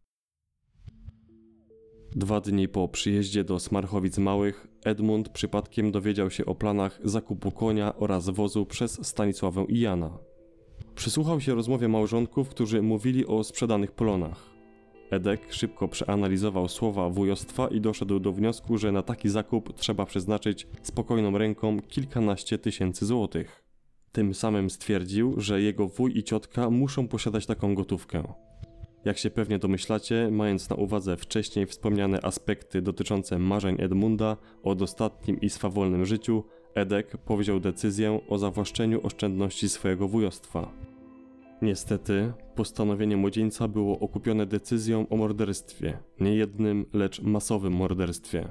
Dwa 2.15 2.41
dni 2.41 2.67
po 2.67 2.87
przyjeździe 2.87 3.43
do 3.43 3.59
Smarchowic 3.59 4.17
Małych, 4.17 4.67
Edmund 4.83 5.29
przypadkiem 5.29 5.91
dowiedział 5.91 6.31
się 6.31 6.45
o 6.45 6.55
planach 6.55 6.99
zakupu 7.03 7.51
konia 7.51 7.95
oraz 7.95 8.29
wozu 8.29 8.65
przez 8.65 9.07
Stanisławę 9.07 9.65
i 9.69 9.79
Jana. 9.79 10.17
Przysłuchał 10.95 11.41
się 11.41 11.55
rozmowie 11.55 11.87
małżonków, 11.87 12.49
którzy 12.49 12.81
mówili 12.81 13.25
o 13.25 13.43
sprzedanych 13.43 13.91
polonach. 13.91 14.49
Edek 15.09 15.53
szybko 15.53 15.87
przeanalizował 15.87 16.67
słowa 16.67 17.09
wujostwa 17.09 17.67
i 17.67 17.81
doszedł 17.81 18.19
do 18.19 18.31
wniosku, 18.31 18.77
że 18.77 18.91
na 18.91 19.01
taki 19.01 19.29
zakup 19.29 19.73
trzeba 19.73 20.05
przeznaczyć 20.05 20.67
spokojną 20.81 21.37
ręką 21.37 21.81
kilkanaście 21.81 22.57
tysięcy 22.57 23.05
złotych. 23.05 23.63
Tym 24.11 24.33
samym 24.33 24.69
stwierdził, 24.69 25.33
że 25.37 25.61
jego 25.61 25.87
wuj 25.87 26.17
i 26.17 26.23
ciotka 26.23 26.69
muszą 26.69 27.07
posiadać 27.07 27.45
taką 27.45 27.75
gotówkę. 27.75 28.23
Jak 29.05 29.17
się 29.17 29.29
pewnie 29.29 29.59
domyślacie, 29.59 30.29
mając 30.31 30.69
na 30.69 30.75
uwadze 30.75 31.17
wcześniej 31.17 31.65
wspomniane 31.65 32.21
aspekty 32.21 32.81
dotyczące 32.81 33.39
marzeń 33.39 33.75
Edmunda 33.79 34.37
o 34.63 34.75
dostatnim 34.75 35.41
i 35.41 35.49
swawolnym 35.49 36.05
życiu, 36.05 36.43
Edek 36.75 37.17
powziął 37.17 37.59
decyzję 37.59 38.19
o 38.29 38.37
zawłaszczeniu 38.37 39.05
oszczędności 39.05 39.69
swojego 39.69 40.07
wujostwa. 40.07 40.71
Niestety, 41.61 42.33
postanowienie 42.55 43.17
młodzieńca 43.17 43.67
było 43.67 43.99
okupione 43.99 44.45
decyzją 44.45 45.09
o 45.09 45.17
morderstwie, 45.17 45.97
nie 46.19 46.35
jednym, 46.35 46.85
lecz 46.93 47.21
masowym 47.21 47.73
morderstwie. 47.73 48.47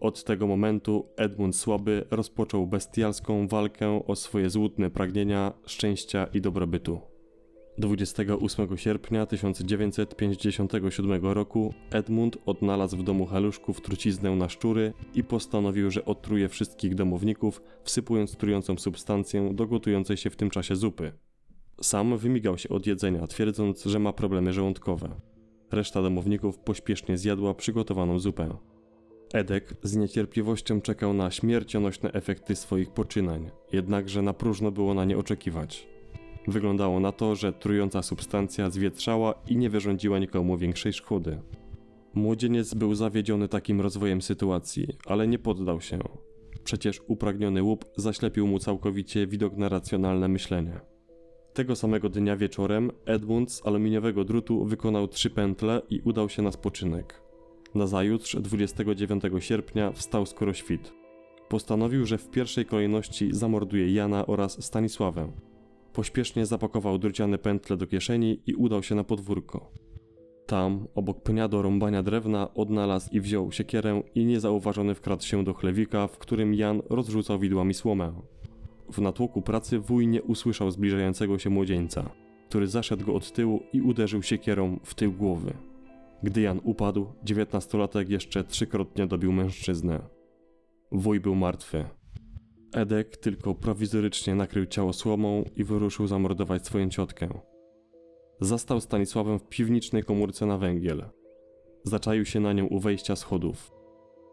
Od 0.00 0.24
tego 0.24 0.46
momentu 0.46 1.06
Edmund 1.16 1.56
Słaby 1.56 2.04
rozpoczął 2.10 2.66
bestialską 2.66 3.48
walkę 3.48 4.06
o 4.06 4.16
swoje 4.16 4.50
złudne 4.50 4.90
pragnienia, 4.90 5.52
szczęścia 5.66 6.26
i 6.34 6.40
dobrobytu. 6.40 7.15
28 7.78 8.76
sierpnia 8.76 9.26
1957 9.26 11.24
roku 11.24 11.74
Edmund 11.90 12.38
odnalazł 12.46 12.96
w 12.96 13.02
domu 13.02 13.26
haluszków 13.26 13.80
truciznę 13.80 14.30
na 14.30 14.48
szczury 14.48 14.92
i 15.14 15.24
postanowił, 15.24 15.90
że 15.90 16.04
otruje 16.04 16.48
wszystkich 16.48 16.94
domowników, 16.94 17.62
wsypując 17.84 18.36
trującą 18.36 18.78
substancję 18.78 19.50
do 19.54 19.66
gotującej 19.66 20.16
się 20.16 20.30
w 20.30 20.36
tym 20.36 20.50
czasie 20.50 20.76
zupy. 20.76 21.12
Sam 21.82 22.18
wymigał 22.18 22.58
się 22.58 22.68
od 22.68 22.86
jedzenia, 22.86 23.26
twierdząc, 23.26 23.84
że 23.84 23.98
ma 23.98 24.12
problemy 24.12 24.52
żołądkowe. 24.52 25.08
Reszta 25.70 26.02
domowników 26.02 26.58
pośpiesznie 26.58 27.18
zjadła 27.18 27.54
przygotowaną 27.54 28.18
zupę. 28.18 28.56
Edek 29.34 29.74
z 29.82 29.96
niecierpliwością 29.96 30.80
czekał 30.80 31.14
na 31.14 31.30
śmiercionośne 31.30 32.12
efekty 32.12 32.56
swoich 32.56 32.90
poczynań, 32.90 33.50
jednakże 33.72 34.22
na 34.22 34.32
próżno 34.32 34.70
było 34.70 34.94
na 34.94 35.04
nie 35.04 35.18
oczekiwać. 35.18 35.95
Wyglądało 36.48 37.00
na 37.00 37.12
to, 37.12 37.34
że 37.34 37.52
trująca 37.52 38.02
substancja 38.02 38.70
zwietrzała 38.70 39.34
i 39.48 39.56
nie 39.56 39.70
wyrządziła 39.70 40.18
nikomu 40.18 40.58
większej 40.58 40.92
szkody. 40.92 41.38
Młodzieniec 42.14 42.74
był 42.74 42.94
zawiedziony 42.94 43.48
takim 43.48 43.80
rozwojem 43.80 44.22
sytuacji, 44.22 44.86
ale 45.06 45.28
nie 45.28 45.38
poddał 45.38 45.80
się. 45.80 45.98
Przecież 46.64 47.00
upragniony 47.06 47.62
łup 47.62 47.84
zaślepił 47.96 48.46
mu 48.46 48.58
całkowicie 48.58 49.26
widok 49.26 49.56
na 49.56 49.68
racjonalne 49.68 50.28
myślenie. 50.28 50.80
Tego 51.52 51.76
samego 51.76 52.08
dnia 52.08 52.36
wieczorem 52.36 52.90
Edmund 53.04 53.52
z 53.52 53.66
aluminiowego 53.66 54.24
drutu 54.24 54.64
wykonał 54.64 55.08
trzy 55.08 55.30
pętle 55.30 55.82
i 55.90 56.00
udał 56.00 56.28
się 56.28 56.42
na 56.42 56.52
spoczynek. 56.52 57.22
Nazajutrz, 57.74 58.36
29 58.36 59.22
sierpnia, 59.38 59.92
wstał 59.92 60.26
skoro 60.26 60.52
świt. 60.52 60.92
Postanowił, 61.48 62.06
że 62.06 62.18
w 62.18 62.30
pierwszej 62.30 62.66
kolejności 62.66 63.28
zamorduje 63.32 63.92
Jana 63.92 64.26
oraz 64.26 64.64
Stanisławę. 64.64 65.32
Pośpiesznie 65.96 66.46
zapakował 66.46 66.98
druciane 66.98 67.38
pętle 67.38 67.76
do 67.76 67.86
kieszeni 67.86 68.42
i 68.46 68.54
udał 68.54 68.82
się 68.82 68.94
na 68.94 69.04
podwórko. 69.04 69.70
Tam, 70.46 70.86
obok 70.94 71.22
pnia 71.22 71.48
do 71.48 71.62
rąbania 71.62 72.02
drewna, 72.02 72.54
odnalazł 72.54 73.10
i 73.12 73.20
wziął 73.20 73.52
siekierę 73.52 74.02
i 74.14 74.24
niezauważony 74.24 74.94
wkradł 74.94 75.22
się 75.22 75.44
do 75.44 75.54
chlewika, 75.54 76.06
w 76.06 76.18
którym 76.18 76.54
Jan 76.54 76.82
rozrzucał 76.90 77.38
widłami 77.38 77.74
słomę. 77.74 78.12
W 78.92 79.00
natłoku 79.00 79.42
pracy 79.42 79.78
wuj 79.78 80.06
nie 80.06 80.22
usłyszał 80.22 80.70
zbliżającego 80.70 81.38
się 81.38 81.50
młodzieńca, 81.50 82.10
który 82.48 82.66
zaszedł 82.66 83.06
go 83.06 83.14
od 83.14 83.32
tyłu 83.32 83.62
i 83.72 83.80
uderzył 83.80 84.22
siekierą 84.22 84.80
w 84.82 84.94
tył 84.94 85.12
głowy. 85.12 85.54
Gdy 86.22 86.40
Jan 86.40 86.60
upadł, 86.64 87.06
dziewiętnastolatek 87.24 88.08
jeszcze 88.08 88.44
trzykrotnie 88.44 89.06
dobił 89.06 89.32
mężczyznę. 89.32 90.00
Wuj 90.92 91.20
był 91.20 91.34
martwy. 91.34 91.84
Edek 92.76 93.16
tylko 93.16 93.54
prowizorycznie 93.54 94.34
nakrył 94.34 94.66
ciało 94.66 94.92
słomą 94.92 95.44
i 95.56 95.64
wyruszył 95.64 96.06
zamordować 96.06 96.66
swoją 96.66 96.88
ciotkę. 96.88 97.28
Zastał 98.40 98.80
Stanisławę 98.80 99.38
w 99.38 99.48
piwnicznej 99.48 100.04
komórce 100.04 100.46
na 100.46 100.58
węgiel. 100.58 101.04
Zaczaił 101.84 102.24
się 102.24 102.40
na 102.40 102.52
nią 102.52 102.66
u 102.66 102.80
wejścia 102.80 103.16
schodów. 103.16 103.72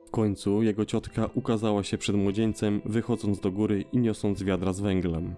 W 0.07 0.11
końcu 0.11 0.63
jego 0.63 0.85
ciotka 0.85 1.29
ukazała 1.33 1.83
się 1.83 1.97
przed 1.97 2.15
młodzieńcem, 2.15 2.81
wychodząc 2.85 3.39
do 3.39 3.51
góry 3.51 3.85
i 3.91 3.97
niosąc 3.97 4.43
wiadra 4.43 4.73
z 4.73 4.79
węglem. 4.79 5.35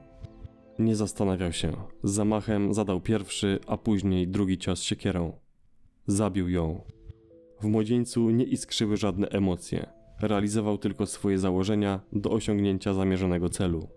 Nie 0.80 0.96
zastanawiał 0.96 1.52
się. 1.52 1.72
Z 2.04 2.12
zamachem 2.12 2.74
zadał 2.74 3.02
pierwszy, 3.02 3.60
a 3.68 3.78
później 3.78 4.28
drugi 4.28 4.58
cios 4.58 4.82
siekierą. 4.82 5.34
Zabił 6.08 6.50
ją. 6.50 6.82
W 7.62 7.66
młodzieńcu 7.66 8.30
nie 8.30 8.46
iskrzyły 8.46 8.98
żadne 8.98 9.28
emocje. 9.28 9.95
Realizował 10.22 10.78
tylko 10.78 11.06
swoje 11.06 11.38
założenia 11.38 12.00
do 12.14 12.32
osiągnięcia 12.32 12.94
zamierzonego 12.94 13.50
celu. 13.50 13.88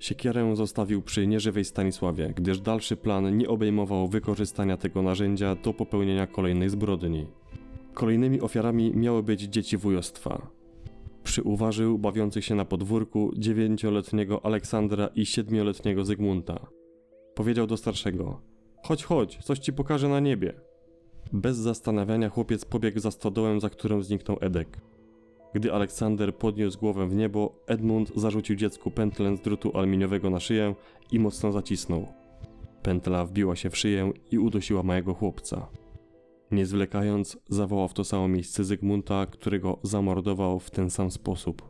Siekierę 0.00 0.56
zostawił 0.56 1.02
przy 1.02 1.26
nieżywej 1.26 1.64
Stanisławie, 1.64 2.32
gdyż 2.36 2.60
dalszy 2.60 2.96
plan 2.96 3.36
nie 3.36 3.48
obejmował 3.48 4.08
wykorzystania 4.08 4.76
tego 4.76 5.02
narzędzia 5.02 5.54
do 5.54 5.74
popełnienia 5.74 6.26
kolejnej 6.26 6.70
zbrodni. 6.70 7.26
Kolejnymi 7.94 8.40
ofiarami 8.40 8.96
miały 8.96 9.22
być 9.22 9.40
dzieci 9.40 9.76
wujostwa. 9.76 10.50
Przyuważył 11.24 11.98
bawiących 11.98 12.44
się 12.44 12.54
na 12.54 12.64
podwórku 12.64 13.32
dziewięcioletniego 13.36 14.44
Aleksandra 14.44 15.06
i 15.14 15.26
siedmioletniego 15.26 16.04
Zygmunta. 16.04 16.66
Powiedział 17.34 17.66
do 17.66 17.76
starszego: 17.76 18.40
Chodź, 18.84 19.04
chodź, 19.04 19.38
coś 19.44 19.58
ci 19.58 19.72
pokażę 19.72 20.08
na 20.08 20.20
niebie. 20.20 20.54
Bez 21.32 21.56
zastanawiania 21.56 22.28
chłopiec 22.28 22.64
pobiegł 22.64 23.00
za 23.00 23.10
stodołem, 23.10 23.60
za 23.60 23.70
którą 23.70 24.02
zniknął 24.02 24.38
Edek. 24.40 24.80
Gdy 25.54 25.72
Aleksander 25.72 26.36
podniósł 26.36 26.78
głowę 26.78 27.08
w 27.08 27.14
niebo, 27.14 27.62
Edmund 27.66 28.12
zarzucił 28.16 28.56
dziecku 28.56 28.90
pętlę 28.90 29.36
z 29.36 29.40
drutu 29.40 29.76
aluminiowego 29.76 30.30
na 30.30 30.40
szyję 30.40 30.74
i 31.12 31.18
mocno 31.18 31.52
zacisnął. 31.52 32.06
Pętla 32.82 33.24
wbiła 33.24 33.56
się 33.56 33.70
w 33.70 33.76
szyję 33.76 34.12
i 34.30 34.38
udusiła 34.38 34.82
małego 34.82 35.14
chłopca. 35.14 35.68
Nie 36.50 36.66
zwlekając, 36.66 37.38
zawołał 37.48 37.88
w 37.88 37.94
to 37.94 38.04
samo 38.04 38.28
miejsce 38.28 38.64
Zygmunta, 38.64 39.26
którego 39.26 39.78
zamordował 39.82 40.60
w 40.60 40.70
ten 40.70 40.90
sam 40.90 41.10
sposób. 41.10 41.62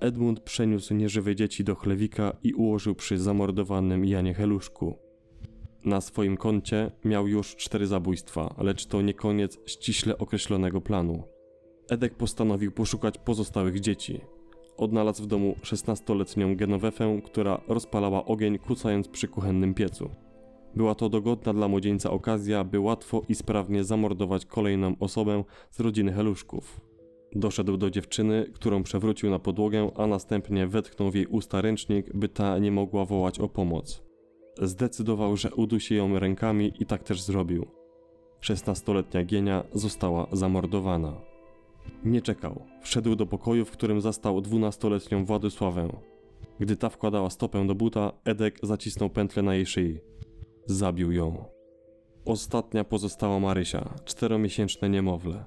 Edmund 0.00 0.40
przeniósł 0.40 0.94
nieżywe 0.94 1.36
dzieci 1.36 1.64
do 1.64 1.74
chlewika 1.74 2.36
i 2.42 2.54
ułożył 2.54 2.94
przy 2.94 3.18
zamordowanym 3.18 4.04
Janie 4.04 4.34
Heluszku. 4.34 4.98
Na 5.84 6.00
swoim 6.00 6.36
koncie 6.36 6.90
miał 7.04 7.28
już 7.28 7.56
cztery 7.56 7.86
zabójstwa, 7.86 8.54
lecz 8.58 8.86
to 8.86 9.02
nie 9.02 9.14
koniec 9.14 9.58
ściśle 9.66 10.18
określonego 10.18 10.80
planu. 10.80 11.35
Edek 11.88 12.14
postanowił 12.14 12.72
poszukać 12.72 13.18
pozostałych 13.18 13.80
dzieci. 13.80 14.20
Odnalazł 14.76 15.22
w 15.22 15.26
domu 15.26 15.56
16-letnią 15.62 16.56
Genowefę, 16.56 17.20
która 17.24 17.60
rozpalała 17.68 18.24
ogień, 18.24 18.58
kucając 18.58 19.08
przy 19.08 19.28
kuchennym 19.28 19.74
piecu. 19.74 20.10
Była 20.76 20.94
to 20.94 21.08
dogodna 21.08 21.54
dla 21.54 21.68
młodzieńca 21.68 22.10
okazja, 22.10 22.64
by 22.64 22.80
łatwo 22.80 23.22
i 23.28 23.34
sprawnie 23.34 23.84
zamordować 23.84 24.46
kolejną 24.46 24.94
osobę 25.00 25.44
z 25.70 25.80
rodziny 25.80 26.12
Heluszków. 26.12 26.80
Doszedł 27.32 27.76
do 27.76 27.90
dziewczyny, 27.90 28.50
którą 28.54 28.82
przewrócił 28.82 29.30
na 29.30 29.38
podłogę, 29.38 29.90
a 29.96 30.06
następnie 30.06 30.66
wetknął 30.66 31.10
w 31.10 31.14
jej 31.14 31.26
usta 31.26 31.60
ręcznik, 31.60 32.16
by 32.16 32.28
ta 32.28 32.58
nie 32.58 32.72
mogła 32.72 33.04
wołać 33.04 33.40
o 33.40 33.48
pomoc. 33.48 34.02
Zdecydował, 34.62 35.36
że 35.36 35.54
udusi 35.54 35.94
ją 35.94 36.18
rękami 36.18 36.72
i 36.80 36.86
tak 36.86 37.02
też 37.02 37.22
zrobił. 37.22 37.66
16-letnia 38.40 39.24
Gienia 39.24 39.64
została 39.72 40.26
zamordowana. 40.32 41.25
Nie 42.04 42.22
czekał. 42.22 42.62
Wszedł 42.80 43.16
do 43.16 43.26
pokoju, 43.26 43.64
w 43.64 43.70
którym 43.70 44.00
zastał 44.00 44.38
12-letnią 44.40 45.24
Władysławę. 45.24 45.88
Gdy 46.60 46.76
ta 46.76 46.88
wkładała 46.88 47.30
stopę 47.30 47.66
do 47.66 47.74
buta, 47.74 48.12
Edek 48.24 48.58
zacisnął 48.62 49.10
pętlę 49.10 49.42
na 49.42 49.54
jej 49.54 49.66
szyi. 49.66 49.98
Zabił 50.66 51.12
ją. 51.12 51.44
Ostatnia 52.24 52.84
pozostała 52.84 53.40
Marysia, 53.40 53.94
czteromiesięczne 54.04 54.88
niemowlę. 54.88 55.44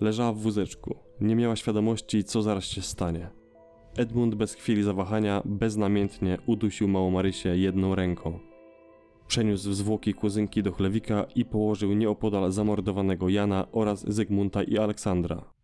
Leżała 0.00 0.32
w 0.32 0.38
wózeczku. 0.38 0.96
Nie 1.20 1.36
miała 1.36 1.56
świadomości, 1.56 2.24
co 2.24 2.42
zaraz 2.42 2.64
się 2.64 2.82
stanie. 2.82 3.30
Edmund 3.96 4.34
bez 4.34 4.54
chwili 4.54 4.82
zawahania 4.82 5.42
beznamiętnie 5.44 6.38
udusił 6.46 6.88
małą 6.88 7.10
Marysię 7.10 7.56
jedną 7.56 7.94
ręką. 7.94 8.38
Przeniósł 9.26 9.72
zwłoki 9.72 10.14
kuzynki 10.14 10.62
do 10.62 10.72
chlewika 10.72 11.26
i 11.34 11.44
położył 11.44 11.94
nieopodal 11.94 12.52
zamordowanego 12.52 13.28
Jana 13.28 13.66
oraz 13.72 14.12
Zygmunta 14.12 14.62
i 14.62 14.78
Aleksandra. 14.78 15.57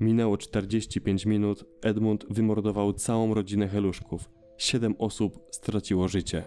Minęło 0.00 0.36
45 0.36 1.26
minut, 1.26 1.64
Edmund 1.82 2.26
wymordował 2.30 2.92
całą 2.92 3.34
rodzinę 3.34 3.68
Heluszków. 3.68 4.30
Siedem 4.58 4.94
osób 4.98 5.38
straciło 5.50 6.08
życie. 6.08 6.44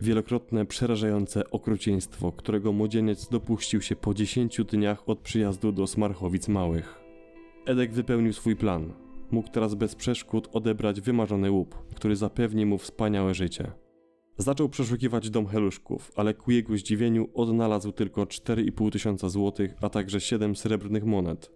Wielokrotne, 0.00 0.66
przerażające 0.66 1.50
okrucieństwo, 1.50 2.32
którego 2.32 2.72
młodzieniec 2.72 3.28
dopuścił 3.28 3.80
się 3.80 3.96
po 3.96 4.14
10 4.14 4.60
dniach 4.64 5.08
od 5.08 5.18
przyjazdu 5.18 5.72
do 5.72 5.86
Smarchowic 5.86 6.48
Małych. 6.48 7.00
Edek 7.66 7.92
wypełnił 7.92 8.32
swój 8.32 8.56
plan. 8.56 8.92
Mógł 9.30 9.48
teraz 9.48 9.74
bez 9.74 9.94
przeszkód 9.94 10.48
odebrać 10.52 11.00
wymarzony 11.00 11.50
łup, 11.50 11.74
który 11.94 12.16
zapewni 12.16 12.66
mu 12.66 12.78
wspaniałe 12.78 13.34
życie. 13.34 13.72
Zaczął 14.38 14.68
przeszukiwać 14.68 15.30
dom 15.30 15.46
Heluszków, 15.46 16.12
ale 16.16 16.34
ku 16.34 16.50
jego 16.50 16.76
zdziwieniu 16.76 17.28
odnalazł 17.34 17.92
tylko 17.92 18.24
4,5 18.24 18.92
tysiąca 18.92 19.28
złotych, 19.28 19.74
a 19.80 19.88
także 19.88 20.20
7 20.20 20.56
srebrnych 20.56 21.04
monet. 21.04 21.55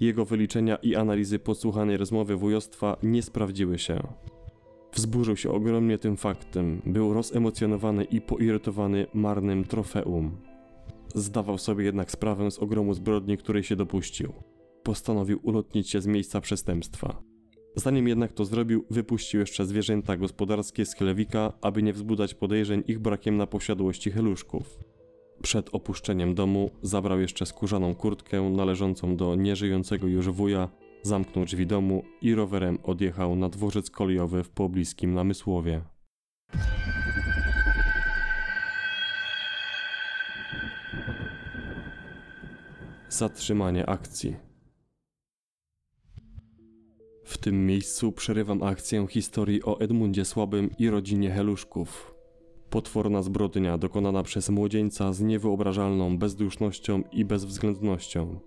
Jego 0.00 0.24
wyliczenia 0.24 0.76
i 0.76 0.96
analizy 0.96 1.38
podsłuchanej 1.38 1.96
rozmowy 1.96 2.36
wujostwa 2.36 2.96
nie 3.02 3.22
sprawdziły 3.22 3.78
się. 3.78 4.02
Wzburzył 4.92 5.36
się 5.36 5.50
ogromnie 5.50 5.98
tym 5.98 6.16
faktem, 6.16 6.82
był 6.86 7.14
rozemocjonowany 7.14 8.04
i 8.04 8.20
poirytowany 8.20 9.06
marnym 9.14 9.64
trofeum. 9.64 10.36
Zdawał 11.14 11.58
sobie 11.58 11.84
jednak 11.84 12.10
sprawę 12.10 12.50
z 12.50 12.58
ogromu 12.58 12.94
zbrodni, 12.94 13.36
której 13.36 13.62
się 13.62 13.76
dopuścił. 13.76 14.32
Postanowił 14.82 15.40
ulotnić 15.42 15.90
się 15.90 16.00
z 16.00 16.06
miejsca 16.06 16.40
przestępstwa. 16.40 17.22
Zanim 17.76 18.08
jednak 18.08 18.32
to 18.32 18.44
zrobił, 18.44 18.84
wypuścił 18.90 19.40
jeszcze 19.40 19.66
zwierzęta 19.66 20.16
gospodarskie 20.16 20.86
z 20.86 20.94
chlewika, 20.94 21.52
aby 21.60 21.82
nie 21.82 21.92
wzbudzać 21.92 22.34
podejrzeń 22.34 22.82
ich 22.86 22.98
brakiem 22.98 23.36
na 23.36 23.46
posiadłości 23.46 24.10
heluszków. 24.10 24.78
Przed 25.42 25.74
opuszczeniem 25.74 26.34
domu 26.34 26.70
zabrał 26.82 27.20
jeszcze 27.20 27.46
skórzaną 27.46 27.94
kurtkę 27.94 28.42
należącą 28.42 29.16
do 29.16 29.34
nieżyjącego 29.34 30.06
już 30.06 30.28
wuja, 30.28 30.68
zamknął 31.02 31.44
drzwi 31.44 31.66
domu 31.66 32.04
i 32.22 32.34
rowerem 32.34 32.78
odjechał 32.82 33.36
na 33.36 33.48
dworzec 33.48 33.90
kolejowy 33.90 34.44
w 34.44 34.50
pobliskim 34.50 35.14
Namysłowie. 35.14 35.82
Zatrzymanie 43.08 43.88
akcji. 43.88 44.36
W 47.24 47.38
tym 47.38 47.66
miejscu 47.66 48.12
przerywam 48.12 48.62
akcję 48.62 49.06
historii 49.10 49.64
o 49.64 49.80
Edmundzie 49.80 50.24
Słabym 50.24 50.70
i 50.78 50.90
rodzinie 50.90 51.30
Heluszków. 51.30 52.19
Potworna 52.70 53.22
zbrodnia 53.22 53.78
dokonana 53.78 54.22
przez 54.22 54.50
młodzieńca 54.50 55.12
z 55.12 55.20
niewyobrażalną 55.20 56.18
bezdusznością 56.18 57.02
i 57.12 57.24
bezwzględnością. 57.24 58.40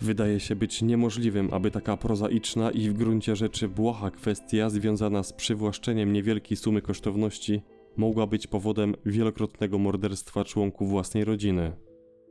Wydaje 0.00 0.40
się 0.40 0.56
być 0.56 0.82
niemożliwym, 0.82 1.48
aby 1.52 1.70
taka 1.70 1.96
prozaiczna 1.96 2.70
i 2.70 2.90
w 2.90 2.92
gruncie 2.92 3.36
rzeczy 3.36 3.68
błaha 3.68 4.10
kwestia 4.10 4.70
związana 4.70 5.22
z 5.22 5.32
przywłaszczeniem 5.32 6.12
niewielkiej 6.12 6.56
sumy 6.56 6.82
kosztowności 6.82 7.62
mogła 7.96 8.26
być 8.26 8.46
powodem 8.46 8.94
wielokrotnego 9.06 9.78
morderstwa 9.78 10.44
członków 10.44 10.90
własnej 10.90 11.24
rodziny. 11.24 11.72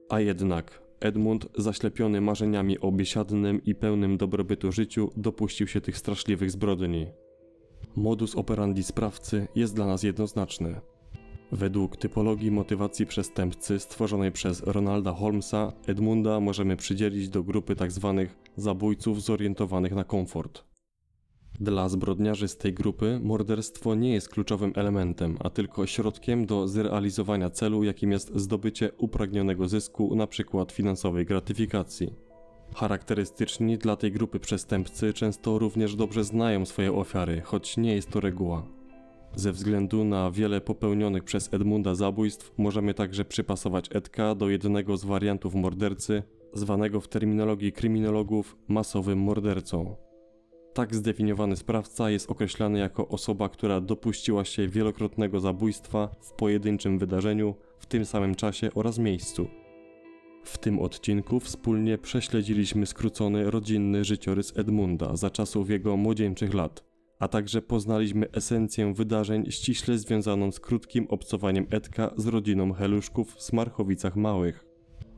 A 0.10 0.20
jednak 0.20 0.84
Edmund, 1.00 1.48
zaślepiony 1.58 2.22
marzeniami 2.22 2.80
o 2.80 2.92
biesiadnym 2.92 3.64
i 3.64 3.76
pełnym 3.76 4.18
dobrobytu 4.18 4.72
życiu, 4.72 5.12
dopuścił 5.18 5.68
się 5.68 5.82
tych 5.82 5.98
straszliwych 5.98 6.52
zbrodni. 6.52 7.08
Modus 7.96 8.36
operandi 8.36 8.84
sprawcy 8.84 9.48
jest 9.56 9.76
dla 9.76 9.86
nas 9.86 10.04
jednoznaczny. 10.04 10.82
Według 11.54 11.98
typologii 11.98 12.52
motywacji 12.52 13.06
przestępcy 13.06 13.80
stworzonej 13.80 14.32
przez 14.32 14.64
Ronalda 14.64 15.14
Holmesa, 15.14 15.74
Edmunda 15.88 16.40
możemy 16.40 16.78
przydzielić 16.78 17.30
do 17.30 17.44
grupy 17.44 17.76
tzw. 17.76 18.16
Tak 18.18 18.38
zabójców 18.58 19.22
zorientowanych 19.22 19.96
na 19.96 20.04
komfort. 20.04 20.64
Dla 21.60 21.90
zbrodniarzy 21.90 22.48
z 22.48 22.58
tej 22.58 22.74
grupy 22.74 23.20
morderstwo 23.24 23.96
nie 23.96 24.14
jest 24.14 24.30
kluczowym 24.30 24.74
elementem, 24.76 25.38
a 25.40 25.50
tylko 25.50 25.86
środkiem 25.86 26.46
do 26.46 26.68
zrealizowania 26.68 27.50
celu, 27.50 27.84
jakim 27.84 28.12
jest 28.12 28.32
zdobycie 28.36 28.92
upragnionego 28.98 29.68
zysku, 29.68 30.14
np. 30.14 30.66
finansowej 30.72 31.26
gratyfikacji. 31.26 32.14
Charakterystyczni 32.76 33.78
dla 33.78 33.96
tej 33.96 34.12
grupy 34.12 34.40
przestępcy 34.40 35.14
często 35.14 35.60
również 35.60 35.96
dobrze 35.96 36.24
znają 36.24 36.66
swoje 36.66 36.94
ofiary, 36.94 37.42
choć 37.42 37.78
nie 37.78 37.96
jest 37.96 38.10
to 38.10 38.20
reguła. 38.20 38.83
Ze 39.36 39.52
względu 39.52 40.04
na 40.04 40.32
wiele 40.32 40.62
popełnionych 40.62 41.24
przez 41.24 41.54
Edmunda 41.54 41.96
zabójstw 41.96 42.54
możemy 42.58 42.94
także 42.94 43.26
przypasować 43.26 43.90
Edka 43.96 44.36
do 44.36 44.50
jednego 44.50 44.98
z 44.98 45.06
wariantów 45.06 45.56
mordercy, 45.56 46.24
zwanego 46.54 47.02
w 47.02 47.08
terminologii 47.08 47.72
kryminologów 47.72 48.58
masowym 48.68 49.20
mordercą. 49.20 49.96
Tak 50.74 50.96
zdefiniowany 50.96 51.56
sprawca 51.56 52.10
jest 52.10 52.32
określany 52.32 52.80
jako 52.80 53.08
osoba, 53.08 53.50
która 53.50 53.82
dopuściła 53.82 54.46
się 54.46 54.68
wielokrotnego 54.68 55.40
zabójstwa 55.40 56.10
w 56.22 56.34
pojedynczym 56.34 57.00
wydarzeniu, 57.00 57.56
w 57.80 57.86
tym 57.86 58.06
samym 58.06 58.36
czasie 58.36 58.70
oraz 58.76 59.00
miejscu. 59.00 59.48
W 60.44 60.58
tym 60.58 60.80
odcinku 60.80 61.40
wspólnie 61.40 61.98
prześledziliśmy 61.98 62.86
skrócony 62.86 63.52
rodzinny 63.52 64.04
życiorys 64.04 64.58
Edmunda 64.58 65.16
za 65.16 65.30
czasów 65.30 65.70
jego 65.70 65.98
młodzieńczych 65.98 66.54
lat, 66.54 66.93
a 67.20 67.28
także 67.28 67.62
poznaliśmy 67.62 68.32
esencję 68.32 68.94
wydarzeń 68.94 69.52
ściśle 69.52 69.98
związaną 69.98 70.52
z 70.52 70.60
krótkim 70.60 71.08
obcowaniem 71.10 71.68
Edka 71.70 72.12
z 72.18 72.28
rodziną 72.28 72.74
Heluszków 72.74 73.36
w 73.36 73.42
Smarchowicach 73.42 74.16
Małych. 74.16 74.66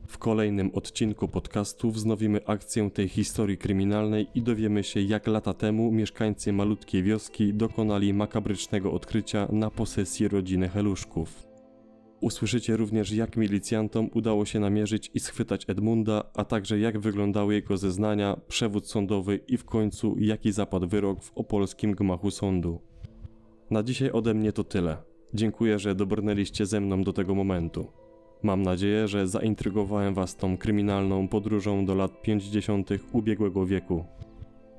W 0.06 0.18
kolejnym 0.18 0.70
odcinku 0.74 1.28
podcastu 1.28 1.90
wznowimy 1.90 2.46
akcję 2.46 2.90
tej 2.90 3.08
historii 3.08 3.58
kryminalnej 3.58 4.26
i 4.34 4.42
dowiemy 4.42 4.84
się, 4.84 5.00
jak 5.00 5.26
lata 5.26 5.54
temu 5.54 5.92
mieszkańcy 5.92 6.52
malutkiej 6.52 7.02
wioski 7.02 7.54
dokonali 7.54 8.14
makabrycznego 8.14 8.92
odkrycia 8.92 9.48
na 9.52 9.70
posesji 9.70 10.28
rodziny 10.28 10.68
Heluszków. 10.68 11.55
Usłyszycie 12.20 12.76
również, 12.76 13.12
jak 13.12 13.36
milicjantom 13.36 14.10
udało 14.14 14.44
się 14.44 14.60
namierzyć 14.60 15.10
i 15.14 15.20
schwytać 15.20 15.64
Edmunda, 15.68 16.24
a 16.34 16.44
także 16.44 16.78
jak 16.78 16.98
wyglądały 16.98 17.54
jego 17.54 17.76
zeznania, 17.76 18.36
przewód 18.48 18.88
sądowy 18.88 19.40
i 19.48 19.56
w 19.56 19.64
końcu 19.64 20.16
jaki 20.18 20.52
zapadł 20.52 20.88
wyrok 20.88 21.22
w 21.22 21.32
opolskim 21.34 21.92
gmachu 21.92 22.30
sądu. 22.30 22.80
Na 23.70 23.82
dzisiaj 23.82 24.10
ode 24.10 24.34
mnie 24.34 24.52
to 24.52 24.64
tyle. 24.64 24.96
Dziękuję, 25.34 25.78
że 25.78 25.94
dobrnęliście 25.94 26.66
ze 26.66 26.80
mną 26.80 27.02
do 27.02 27.12
tego 27.12 27.34
momentu. 27.34 27.86
Mam 28.42 28.62
nadzieję, 28.62 29.08
że 29.08 29.28
zaintrygowałem 29.28 30.14
Was 30.14 30.36
tą 30.36 30.56
kryminalną 30.56 31.28
podróżą 31.28 31.86
do 31.86 31.94
lat 31.94 32.22
50. 32.22 32.90
ubiegłego 33.12 33.66
wieku. 33.66 34.04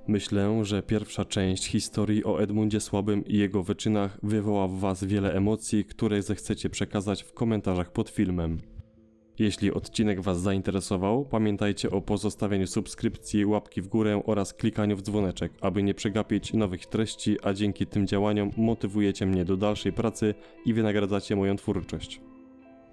Myślę, 0.07 0.65
że 0.65 0.83
pierwsza 0.83 1.25
część 1.25 1.65
historii 1.65 2.25
o 2.25 2.41
Edmundzie 2.41 2.79
Słabym 2.79 3.25
i 3.25 3.37
jego 3.37 3.63
wyczynach 3.63 4.17
wywoła 4.23 4.67
w 4.67 4.79
Was 4.79 5.03
wiele 5.03 5.33
emocji, 5.33 5.85
które 5.85 6.21
zechcecie 6.21 6.69
przekazać 6.69 7.23
w 7.23 7.33
komentarzach 7.33 7.91
pod 7.91 8.09
filmem. 8.09 8.57
Jeśli 9.39 9.73
odcinek 9.73 10.21
Was 10.21 10.41
zainteresował, 10.41 11.25
pamiętajcie 11.25 11.91
o 11.91 12.01
pozostawieniu 12.01 12.67
subskrypcji, 12.67 13.45
łapki 13.45 13.81
w 13.81 13.87
górę 13.87 14.21
oraz 14.25 14.53
klikaniu 14.53 14.95
w 14.95 15.01
dzwoneczek, 15.01 15.53
aby 15.61 15.83
nie 15.83 15.93
przegapić 15.93 16.53
nowych 16.53 16.85
treści, 16.85 17.37
a 17.43 17.53
dzięki 17.53 17.85
tym 17.85 18.07
działaniom 18.07 18.51
motywujecie 18.57 19.25
mnie 19.25 19.45
do 19.45 19.57
dalszej 19.57 19.93
pracy 19.93 20.33
i 20.65 20.73
wynagradzacie 20.73 21.35
moją 21.35 21.55
twórczość. 21.55 22.21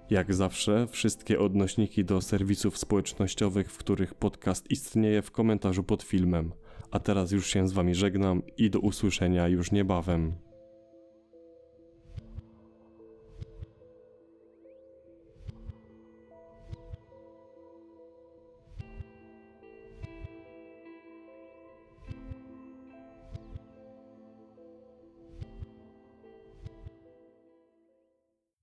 Jak 0.09 0.33
zawsze, 0.33 0.87
wszystkie 0.87 1.39
odnośniki 1.39 2.05
do 2.05 2.21
serwisów 2.21 2.77
społecznościowych, 2.77 3.71
w 3.71 3.77
których 3.77 4.13
podcast 4.13 4.71
istnieje, 4.71 5.21
w 5.21 5.31
komentarzu 5.31 5.83
pod 5.83 6.03
filmem. 6.03 6.51
A 6.91 6.99
teraz 6.99 7.31
już 7.31 7.47
się 7.47 7.67
z 7.67 7.73
Wami 7.73 7.95
żegnam 7.95 8.41
i 8.57 8.69
do 8.69 8.79
usłyszenia 8.79 9.47
już 9.47 9.71
niebawem. 9.71 10.44